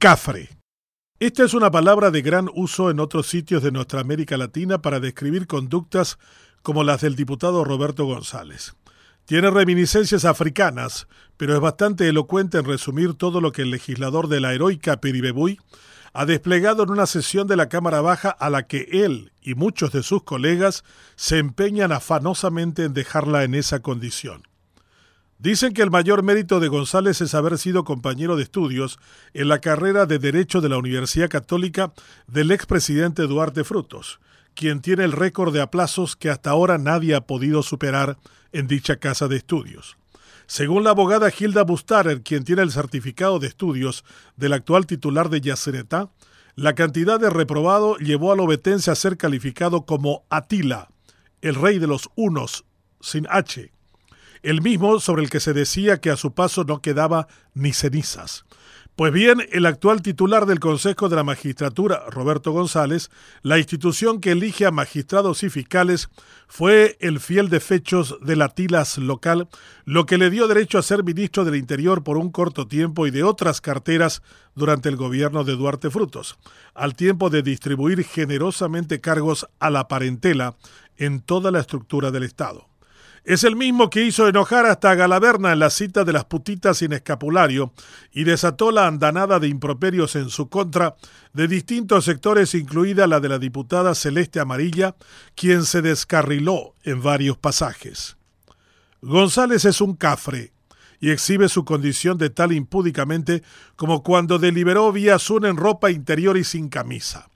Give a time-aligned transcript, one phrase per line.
[0.00, 0.48] Cafre.
[1.18, 4.98] Esta es una palabra de gran uso en otros sitios de nuestra América Latina para
[4.98, 6.18] describir conductas
[6.62, 8.74] como las del diputado Roberto González.
[9.26, 14.40] Tiene reminiscencias africanas, pero es bastante elocuente en resumir todo lo que el legislador de
[14.40, 15.60] la heroica Peribebuy
[16.14, 19.92] ha desplegado en una sesión de la Cámara Baja a la que él y muchos
[19.92, 20.82] de sus colegas
[21.16, 24.49] se empeñan afanosamente en dejarla en esa condición.
[25.40, 28.98] Dicen que el mayor mérito de González es haber sido compañero de estudios
[29.32, 31.94] en la carrera de Derecho de la Universidad Católica
[32.26, 34.20] del expresidente Duarte Frutos,
[34.54, 38.18] quien tiene el récord de aplazos que hasta ahora nadie ha podido superar
[38.52, 39.96] en dicha casa de estudios.
[40.46, 44.04] Según la abogada Hilda Bustarer, quien tiene el certificado de estudios
[44.36, 46.10] del actual titular de Yacenetá,
[46.54, 50.90] la cantidad de reprobado llevó al obetense a ser calificado como Atila,
[51.40, 52.66] el rey de los unos,
[53.00, 53.72] sin H,
[54.42, 58.44] el mismo sobre el que se decía que a su paso no quedaba ni cenizas.
[59.00, 64.32] Pues bien, el actual titular del Consejo de la Magistratura, Roberto González, la institución que
[64.32, 66.10] elige a magistrados y fiscales,
[66.48, 69.48] fue el fiel de fechos de la Tilas local,
[69.86, 73.10] lo que le dio derecho a ser ministro del Interior por un corto tiempo y
[73.10, 74.22] de otras carteras
[74.54, 76.38] durante el gobierno de Duarte Frutos,
[76.74, 80.56] al tiempo de distribuir generosamente cargos a la parentela
[80.98, 82.69] en toda la estructura del Estado.
[83.24, 86.92] Es el mismo que hizo enojar hasta Galaverna en la cita de las putitas sin
[86.92, 87.72] escapulario
[88.12, 90.96] y desató la andanada de improperios en su contra
[91.34, 94.96] de distintos sectores, incluida la de la diputada Celeste Amarilla,
[95.34, 98.16] quien se descarriló en varios pasajes.
[99.02, 100.52] González es un cafre
[100.98, 103.42] y exhibe su condición de tal impúdicamente
[103.76, 107.28] como cuando deliberó vía Zoom en ropa interior y sin camisa.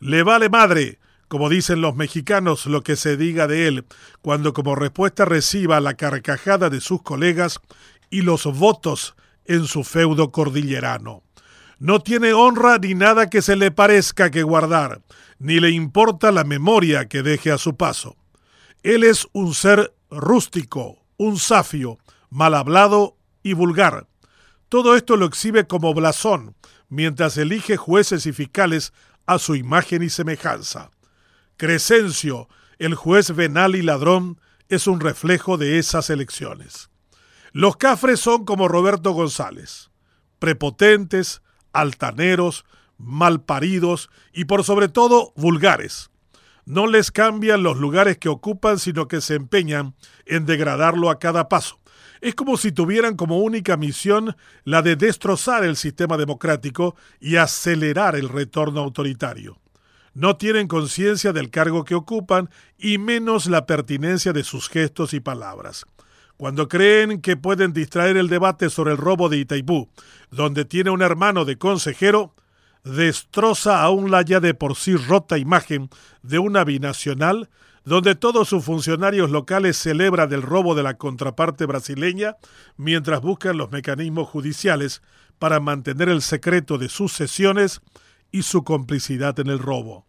[0.00, 0.98] Le vale madre
[1.30, 3.86] como dicen los mexicanos, lo que se diga de él,
[4.20, 7.60] cuando como respuesta reciba la carcajada de sus colegas
[8.10, 9.14] y los votos
[9.44, 11.22] en su feudo cordillerano.
[11.78, 15.02] No tiene honra ni nada que se le parezca que guardar,
[15.38, 18.16] ni le importa la memoria que deje a su paso.
[18.82, 24.08] Él es un ser rústico, un safio, mal hablado y vulgar.
[24.68, 26.56] Todo esto lo exhibe como blasón,
[26.88, 28.92] mientras elige jueces y fiscales
[29.26, 30.90] a su imagen y semejanza.
[31.60, 32.48] Crescencio,
[32.78, 34.40] el juez venal y ladrón,
[34.70, 36.88] es un reflejo de esas elecciones.
[37.52, 39.90] Los cafres son como Roberto González,
[40.38, 41.42] prepotentes,
[41.74, 42.64] altaneros,
[42.96, 46.10] malparidos y por sobre todo vulgares.
[46.64, 49.94] No les cambian los lugares que ocupan, sino que se empeñan
[50.24, 51.78] en degradarlo a cada paso.
[52.22, 54.34] Es como si tuvieran como única misión
[54.64, 59.59] la de destrozar el sistema democrático y acelerar el retorno autoritario
[60.14, 65.20] no tienen conciencia del cargo que ocupan y menos la pertinencia de sus gestos y
[65.20, 65.86] palabras.
[66.36, 69.88] Cuando creen que pueden distraer el debate sobre el robo de Itaipú,
[70.30, 72.34] donde tiene un hermano de consejero,
[72.82, 75.90] destroza aún la ya de por sí rota imagen
[76.22, 77.50] de una binacional
[77.84, 82.36] donde todos sus funcionarios locales celebran el robo de la contraparte brasileña
[82.76, 85.02] mientras buscan los mecanismos judiciales
[85.38, 87.80] para mantener el secreto de sus sesiones
[88.32, 90.06] y su complicidad en el robo.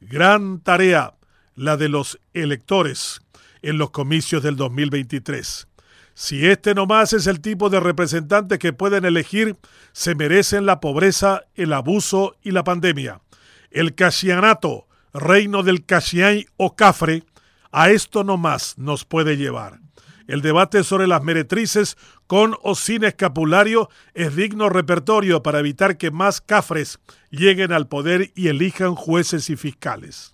[0.00, 1.14] Gran tarea
[1.54, 3.20] la de los electores
[3.62, 5.68] en los comicios del 2023.
[6.14, 9.56] Si este nomás es el tipo de representantes que pueden elegir,
[9.92, 13.22] se merecen la pobreza, el abuso y la pandemia.
[13.70, 17.24] El casianato, reino del casiay o cafre,
[17.70, 19.80] a esto nomás nos puede llevar.
[20.26, 21.96] El debate sobre las meretrices
[22.32, 26.98] con o sin escapulario es digno repertorio para evitar que más cafres
[27.28, 30.32] lleguen al poder y elijan jueces y fiscales.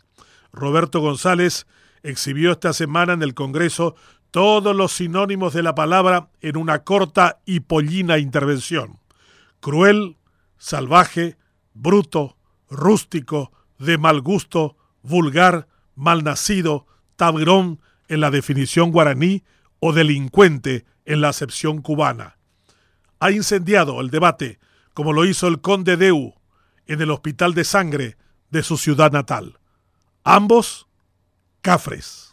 [0.53, 1.66] Roberto González
[2.04, 3.97] exhibió esta semana en el Congreso
[4.31, 9.00] todos los sinónimos de la palabra en una corta y pollina intervención.
[9.59, 10.19] Cruel,
[10.56, 11.36] salvaje,
[11.75, 12.36] bruto,
[12.70, 15.66] rústico, de mal gusto, vulgar,
[15.97, 16.86] malnacido,
[17.16, 19.42] tabrón en la definición guaraní
[19.80, 22.36] o delincuente en la acepción cubana.
[23.19, 24.60] Ha incendiado el debate,
[24.92, 26.34] como lo hizo el conde Deu
[26.86, 28.16] en el hospital de sangre
[28.50, 29.59] de su ciudad natal.
[30.22, 30.86] Ambos,
[31.62, 32.28] cafres.